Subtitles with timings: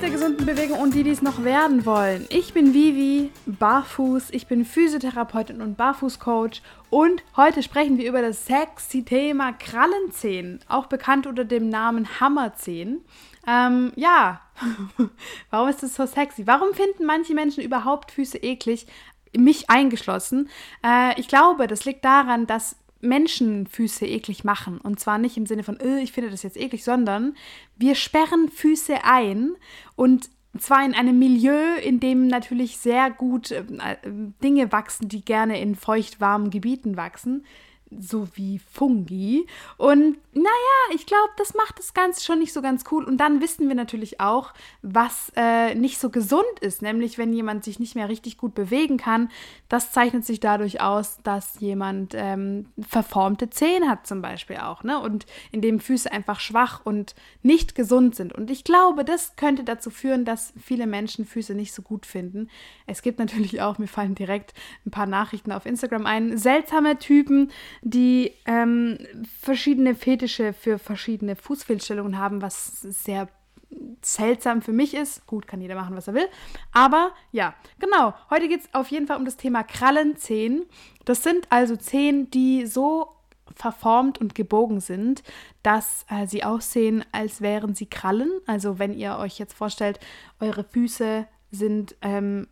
[0.00, 2.26] der gesunden Bewegung und die, die es noch werden wollen.
[2.30, 8.46] Ich bin Vivi, barfuß, ich bin Physiotherapeutin und Barfußcoach und heute sprechen wir über das
[8.46, 13.04] sexy Thema Krallenzehen, auch bekannt unter dem Namen Hammerzehen.
[13.46, 14.40] Ähm, ja,
[15.50, 16.46] warum ist das so sexy?
[16.46, 18.86] Warum finden manche Menschen überhaupt Füße eklig?
[19.36, 20.48] Mich eingeschlossen.
[20.82, 24.78] Äh, ich glaube, das liegt daran, dass Menschenfüße eklig machen.
[24.78, 27.34] Und zwar nicht im Sinne von, äh, ich finde das jetzt eklig, sondern
[27.76, 29.52] wir sperren Füße ein
[29.96, 33.64] und zwar in einem Milieu, in dem natürlich sehr gut äh,
[34.42, 37.44] Dinge wachsen, die gerne in feucht-warmen Gebieten wachsen
[37.98, 39.46] so wie Fungi.
[39.76, 43.04] Und naja, ich glaube, das macht das Ganze schon nicht so ganz cool.
[43.04, 46.82] Und dann wissen wir natürlich auch, was äh, nicht so gesund ist.
[46.82, 49.30] Nämlich, wenn jemand sich nicht mehr richtig gut bewegen kann,
[49.68, 54.84] das zeichnet sich dadurch aus, dass jemand ähm, verformte Zehen hat zum Beispiel auch.
[54.84, 55.00] Ne?
[55.00, 58.32] Und in dem Füße einfach schwach und nicht gesund sind.
[58.32, 62.48] Und ich glaube, das könnte dazu führen, dass viele Menschen Füße nicht so gut finden.
[62.86, 64.54] Es gibt natürlich auch, mir fallen direkt
[64.86, 67.50] ein paar Nachrichten auf Instagram ein, seltsame Typen,
[67.82, 68.98] die ähm,
[69.40, 73.28] verschiedene Fetische für verschiedene Fußfehlstellungen haben, was sehr
[74.02, 75.26] seltsam für mich ist.
[75.26, 76.28] Gut, kann jeder machen, was er will.
[76.72, 78.14] Aber ja, genau.
[78.30, 80.66] Heute geht es auf jeden Fall um das Thema Krallenzehen.
[81.04, 83.08] Das sind also Zehen, die so
[83.54, 85.22] verformt und gebogen sind,
[85.62, 88.30] dass äh, sie aussehen, als wären sie Krallen.
[88.46, 90.00] Also wenn ihr euch jetzt vorstellt,
[90.38, 92.48] eure Füße sind ähm,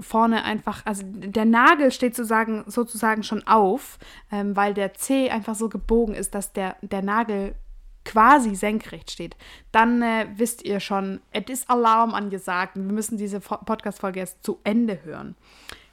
[0.00, 3.98] vorne einfach, also der Nagel steht sozusagen, sozusagen schon auf,
[4.30, 7.54] ähm, weil der C einfach so gebogen ist, dass der, der Nagel
[8.04, 9.36] quasi senkrecht steht,
[9.70, 14.60] dann äh, wisst ihr schon, es ist Alarm angesagt wir müssen diese Podcast-Folge jetzt zu
[14.64, 15.36] Ende hören.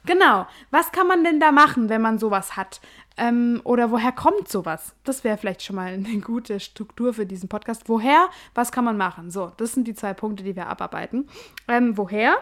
[0.06, 2.80] Genau, was kann man denn da machen, wenn man sowas hat?
[3.16, 4.94] Ähm, oder woher kommt sowas?
[5.02, 7.88] Das wäre vielleicht schon mal eine gute Struktur für diesen Podcast.
[7.88, 8.28] Woher?
[8.54, 9.30] Was kann man machen?
[9.30, 11.28] So, das sind die zwei Punkte, die wir abarbeiten.
[11.66, 12.36] Ähm, woher?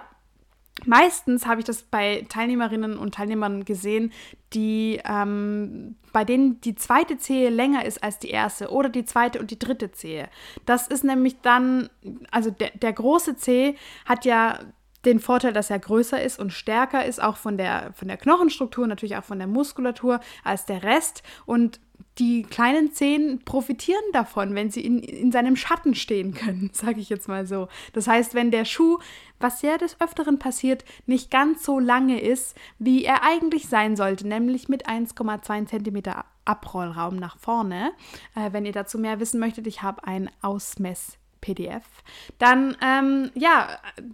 [0.86, 4.12] Meistens habe ich das bei Teilnehmerinnen und Teilnehmern gesehen,
[4.52, 9.40] die ähm, bei denen die zweite Zehe länger ist als die erste oder die zweite
[9.40, 10.28] und die dritte Zehe.
[10.66, 11.88] Das ist nämlich dann,
[12.30, 14.60] also der, der große Zeh hat ja
[15.04, 18.86] den Vorteil, dass er größer ist und stärker ist, auch von der, von der Knochenstruktur,
[18.86, 21.22] natürlich auch von der Muskulatur als der Rest.
[21.46, 21.80] Und
[22.18, 27.08] die kleinen Zehen profitieren davon, wenn sie in, in seinem Schatten stehen können, sage ich
[27.08, 27.68] jetzt mal so.
[27.92, 28.98] Das heißt, wenn der Schuh,
[29.40, 34.28] was ja des Öfteren passiert, nicht ganz so lange ist, wie er eigentlich sein sollte,
[34.28, 37.92] nämlich mit 1,2 cm Abrollraum nach vorne.
[38.36, 41.82] Äh, wenn ihr dazu mehr wissen möchtet, ich habe ein Ausmess PDF,
[42.38, 43.68] dann, ähm, ja,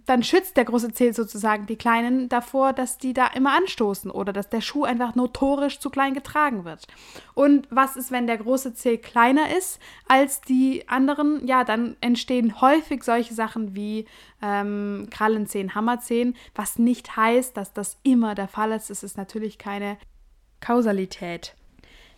[0.05, 4.33] dann schützt der große Zeh sozusagen die Kleinen davor, dass die da immer anstoßen oder
[4.33, 6.87] dass der Schuh einfach notorisch zu klein getragen wird.
[7.33, 11.47] Und was ist, wenn der große Zeh kleiner ist als die anderen?
[11.47, 14.07] Ja, dann entstehen häufig solche Sachen wie
[14.41, 18.89] ähm, Krallenzehen, Hammerzehen, was nicht heißt, dass das immer der Fall ist.
[18.89, 19.97] Es ist natürlich keine
[20.59, 21.55] Kausalität.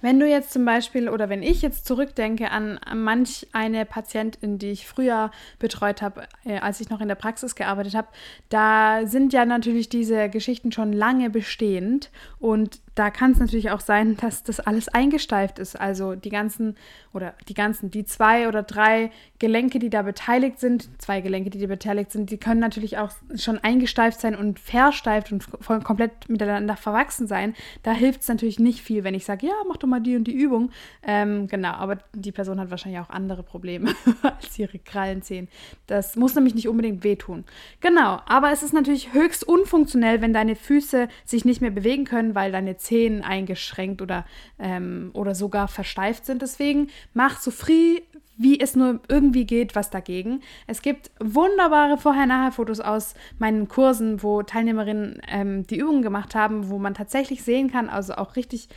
[0.04, 4.72] Wenn du jetzt zum Beispiel oder wenn ich jetzt zurückdenke an, manch eine Patientin, die
[4.72, 8.10] ich früher betreut habe, äh, als ich noch in der Praxis gearbeitet habe,
[8.50, 12.12] da sind ja natürlich diese Geschichten schon lange bestehend
[12.42, 15.80] und da kann es natürlich auch sein, dass das alles eingesteift ist.
[15.80, 16.76] Also die ganzen
[17.14, 21.60] oder die ganzen, die zwei oder drei Gelenke, die da beteiligt sind, zwei Gelenke, die
[21.60, 26.30] da beteiligt sind, die können natürlich auch schon eingesteift sein und versteift und voll komplett
[26.30, 27.56] miteinander verwachsen sein.
[27.82, 30.26] Da hilft es natürlich nicht viel, wenn ich sage, ja, mach doch mal die und
[30.26, 30.72] die Übung.
[31.04, 35.48] Ähm, genau, aber die Person hat wahrscheinlich auch andere Probleme als ihre Krallenzehen.
[35.88, 37.44] Das muss nämlich nicht unbedingt wehtun.
[37.82, 42.36] Genau, aber es ist natürlich höchst unfunktionell, wenn deine Füße sich nicht mehr bewegen können,
[42.36, 44.26] weil deine Zehen eingeschränkt oder,
[44.60, 46.42] ähm, oder sogar versteift sind.
[46.42, 48.00] Deswegen mach so früh
[48.36, 50.42] wie es nur irgendwie geht, was dagegen.
[50.66, 56.80] Es gibt wunderbare Vorher-Nachher-Fotos aus meinen Kursen, wo Teilnehmerinnen ähm, die Übungen gemacht haben, wo
[56.80, 58.70] man tatsächlich sehen kann, also auch richtig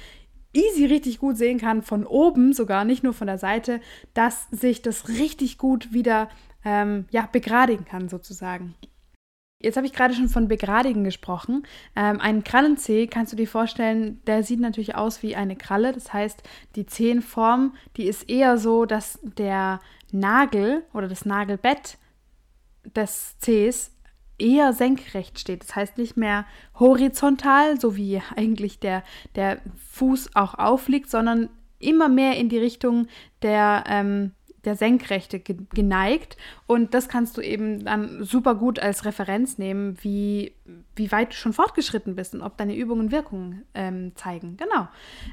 [0.52, 3.80] easy, richtig gut sehen kann, von oben sogar, nicht nur von der Seite,
[4.14, 6.28] dass sich das richtig gut wieder
[6.64, 8.74] ähm, ja, begradigen kann, sozusagen.
[9.62, 11.66] Jetzt habe ich gerade schon von Begradigen gesprochen.
[11.96, 15.92] Ähm, einen Krallenzeh kannst du dir vorstellen, der sieht natürlich aus wie eine Kralle.
[15.92, 16.42] Das heißt,
[16.76, 19.80] die Zehenform, die ist eher so, dass der
[20.12, 21.96] Nagel oder das Nagelbett
[22.94, 23.92] des Zehs
[24.38, 25.62] eher senkrecht steht.
[25.62, 26.44] Das heißt nicht mehr
[26.78, 29.02] horizontal, so wie eigentlich der,
[29.34, 29.60] der
[29.92, 31.48] Fuß auch aufliegt, sondern
[31.78, 33.06] immer mehr in die Richtung
[33.42, 34.32] der ähm,
[34.66, 36.36] der Senkrechte geneigt.
[36.66, 40.52] Und das kannst du eben dann super gut als Referenz nehmen, wie,
[40.94, 44.56] wie weit du schon fortgeschritten bist und ob deine Übungen Wirkung ähm, zeigen.
[44.56, 44.88] Genau.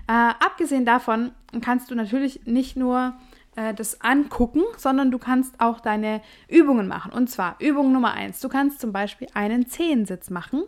[0.08, 1.32] Äh, abgesehen davon
[1.62, 3.16] kannst du natürlich nicht nur
[3.56, 7.12] äh, das angucken, sondern du kannst auch deine Übungen machen.
[7.12, 8.40] Und zwar Übung Nummer eins.
[8.40, 10.64] Du kannst zum Beispiel einen Zehensitz machen.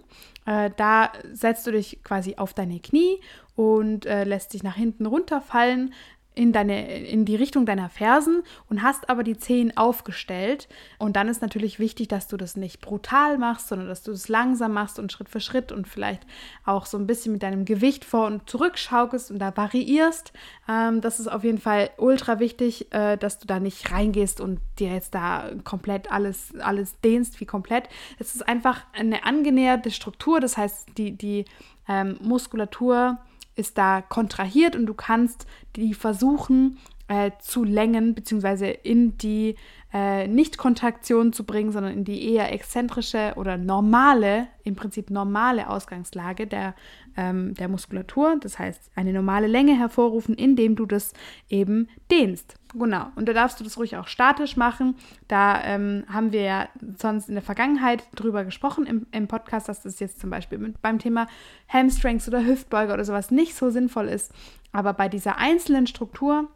[0.45, 3.19] Äh, da setzt du dich quasi auf deine Knie
[3.55, 5.93] und äh, lässt dich nach hinten runterfallen,
[6.35, 10.67] in, deine, in die Richtung deiner Fersen und hast aber die Zehen aufgestellt.
[10.99, 14.27] Und dann ist natürlich wichtig, dass du das nicht brutal machst, sondern dass du es
[14.27, 16.21] langsam machst und Schritt für Schritt und vielleicht
[16.65, 20.33] auch so ein bisschen mit deinem Gewicht vor und zurück schaukelst und da variierst.
[20.67, 24.59] Ähm, das ist auf jeden Fall ultra wichtig, äh, dass du da nicht reingehst und
[24.77, 27.87] dir jetzt da komplett alles, alles dehnst wie komplett.
[28.19, 31.45] Es ist einfach eine angenäherte Struktur, das heißt, die, die
[31.87, 33.19] ähm, Muskulatur
[33.55, 39.55] ist da kontrahiert und du kannst die versuchen äh, zu längen, beziehungsweise in die
[39.93, 46.47] äh, Nicht-Kontraktion zu bringen, sondern in die eher exzentrische oder normale, im Prinzip normale Ausgangslage
[46.47, 46.75] der,
[47.15, 48.37] ähm, der Muskulatur.
[48.41, 51.13] Das heißt, eine normale Länge hervorrufen, indem du das
[51.47, 52.55] eben dehnst.
[52.73, 53.07] Genau.
[53.15, 54.95] Und da darfst du das ruhig auch statisch machen.
[55.29, 56.67] Da ähm, haben wir ja
[56.97, 60.81] sonst in der Vergangenheit drüber gesprochen im, im Podcast, dass das jetzt zum Beispiel mit,
[60.81, 61.27] beim Thema
[61.69, 64.33] Hamstrings oder Hüftbeuger oder sowas nicht so sinnvoll ist.
[64.73, 66.49] Aber bei dieser einzelnen Struktur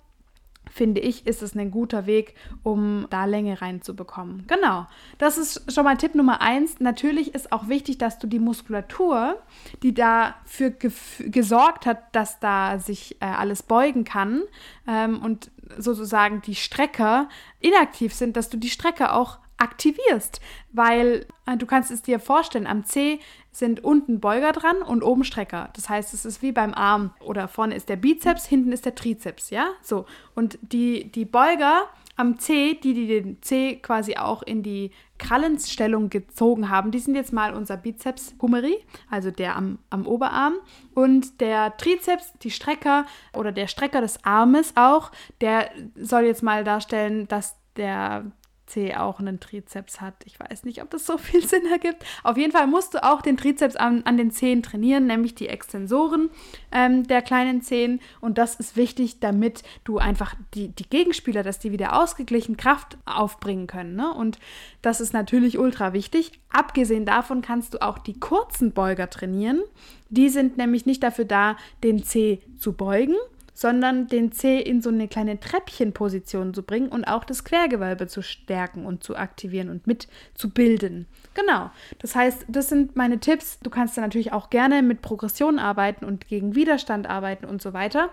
[0.69, 4.45] finde ich, ist es ein guter Weg, um da Länge reinzubekommen.
[4.47, 4.87] Genau,
[5.17, 6.79] das ist schon mal Tipp Nummer eins.
[6.79, 9.41] Natürlich ist auch wichtig, dass du die Muskulatur,
[9.83, 14.43] die dafür gesorgt hat, dass da sich äh, alles beugen kann
[14.87, 17.29] ähm, und sozusagen die Strecker
[17.59, 20.41] inaktiv sind, dass du die Strecke auch aktivierst,
[20.71, 23.19] weil äh, du kannst es dir vorstellen, am C
[23.51, 25.69] sind unten Beuger dran und oben Strecker.
[25.73, 28.95] Das heißt, es ist wie beim Arm oder vorne ist der Bizeps, hinten ist der
[28.95, 29.69] Trizeps, ja?
[29.81, 30.05] So.
[30.35, 31.83] Und die, die Beuger
[32.15, 37.15] am C, die, die den C quasi auch in die Krallenstellung gezogen haben, die sind
[37.15, 38.77] jetzt mal unser Bizeps humeri,
[39.09, 40.55] also der am, am Oberarm.
[40.93, 45.11] Und der Trizeps, die Strecker oder der Strecker des Armes auch,
[45.41, 48.25] der soll jetzt mal darstellen, dass der
[48.69, 50.13] C auch einen Trizeps hat.
[50.25, 52.05] Ich weiß nicht, ob das so viel Sinn ergibt.
[52.23, 55.49] Auf jeden Fall musst du auch den Trizeps an, an den Zehen trainieren, nämlich die
[55.49, 56.29] Extensoren
[56.71, 57.99] ähm, der kleinen Zehen.
[58.21, 62.97] Und das ist wichtig, damit du einfach die, die Gegenspieler, dass die wieder ausgeglichen Kraft
[63.05, 63.95] aufbringen können.
[63.95, 64.13] Ne?
[64.13, 64.39] Und
[64.81, 66.39] das ist natürlich ultra wichtig.
[66.49, 69.61] Abgesehen davon kannst du auch die kurzen Beuger trainieren.
[70.09, 73.15] Die sind nämlich nicht dafür da, den C zu beugen,
[73.59, 78.21] sondern den Zeh in so eine kleine Treppchenposition zu bringen und auch das Quergewölbe zu
[78.21, 81.07] stärken und zu aktivieren und mit zu bilden.
[81.33, 81.69] Genau.
[81.97, 83.59] Das heißt, das sind meine Tipps.
[83.59, 87.73] Du kannst dann natürlich auch gerne mit Progression arbeiten und gegen Widerstand arbeiten und so
[87.73, 88.11] weiter.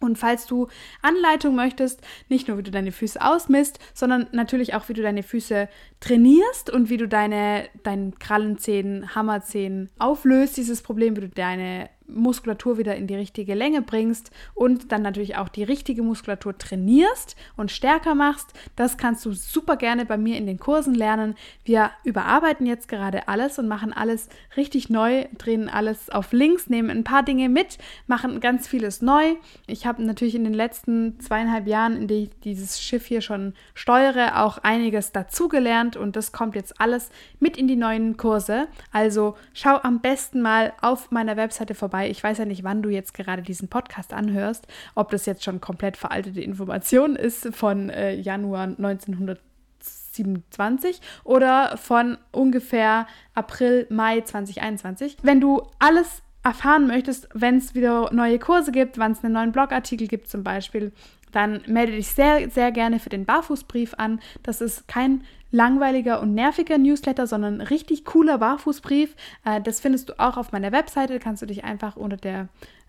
[0.00, 0.66] Und falls du
[1.02, 5.22] Anleitung möchtest, nicht nur wie du deine Füße ausmisst, sondern natürlich auch wie du deine
[5.22, 5.68] Füße
[6.00, 12.78] trainierst und wie du deine deinen Krallenzähnen, Hammerzähnen auflöst, dieses Problem, wie du deine Muskulatur
[12.78, 17.70] wieder in die richtige Länge bringst und dann natürlich auch die richtige Muskulatur trainierst und
[17.70, 18.52] stärker machst.
[18.76, 21.34] Das kannst du super gerne bei mir in den Kursen lernen.
[21.64, 26.90] Wir überarbeiten jetzt gerade alles und machen alles richtig neu, drehen alles auf links, nehmen
[26.90, 29.34] ein paar Dinge mit, machen ganz vieles neu.
[29.66, 33.54] Ich habe natürlich in den letzten zweieinhalb Jahren, in denen ich dieses Schiff hier schon
[33.74, 37.10] steuere, auch einiges dazugelernt und das kommt jetzt alles
[37.40, 38.68] mit in die neuen Kurse.
[38.92, 42.10] Also schau am besten mal auf meiner Webseite vorbei vorbei.
[42.10, 45.60] Ich weiß ja nicht, wann du jetzt gerade diesen Podcast anhörst, ob das jetzt schon
[45.60, 55.18] komplett veraltete Information ist von äh, Januar 1927 oder von ungefähr April, Mai 2021.
[55.22, 59.52] Wenn du alles erfahren möchtest, wenn es wieder neue Kurse gibt, wann es einen neuen
[59.52, 60.90] Blogartikel gibt zum Beispiel,
[61.30, 64.18] dann melde dich sehr, sehr gerne für den Barfußbrief an.
[64.42, 65.22] Das ist kein
[65.54, 69.14] langweiliger und nerviger Newsletter, sondern richtig cooler Barfußbrief.
[69.44, 71.14] Äh, das findest du auch auf meiner Webseite.
[71.14, 72.48] Da kannst du dich einfach unter der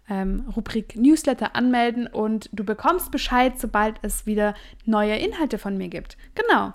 [0.10, 4.56] ähm, Rubrik Newsletter anmelden und du bekommst Bescheid, sobald es wieder
[4.86, 6.18] neue Inhalte von mir gibt.
[6.34, 6.74] Genau.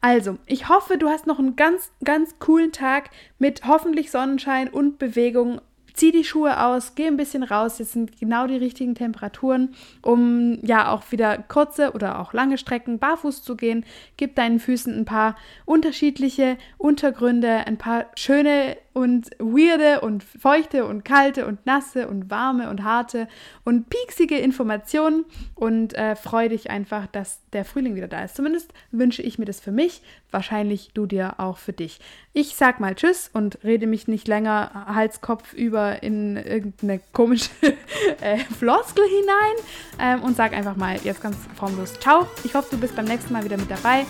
[0.00, 4.98] Also, ich hoffe, du hast noch einen ganz, ganz coolen Tag mit hoffentlich Sonnenschein und
[4.98, 5.60] Bewegung
[5.94, 7.78] zieh die Schuhe aus, geh ein bisschen raus.
[7.78, 12.98] Jetzt sind genau die richtigen Temperaturen, um ja auch wieder kurze oder auch lange Strecken
[12.98, 13.84] barfuß zu gehen.
[14.16, 21.04] Gib deinen Füßen ein paar unterschiedliche Untergründe, ein paar schöne und weirde und feuchte und
[21.04, 23.28] kalte und nasse und warme und harte
[23.64, 25.24] und pieksige Informationen
[25.54, 28.36] und äh, freue dich einfach, dass der Frühling wieder da ist.
[28.36, 31.98] Zumindest wünsche ich mir das für mich, wahrscheinlich du dir auch für dich.
[32.32, 37.50] Ich sag mal Tschüss und rede mich nicht länger Halskopf über in irgendeine komische
[38.20, 39.64] äh, Floskel hinein
[39.98, 42.28] ähm, und sag einfach mal jetzt ganz formlos Ciao.
[42.44, 44.06] Ich hoffe, du bist beim nächsten Mal wieder mit dabei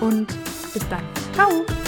[0.00, 0.28] und
[0.72, 1.02] bis dann.
[1.34, 1.83] Ciao.